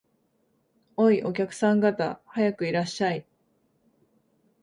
[0.97, 3.27] おい、お客さん方、早くいらっしゃい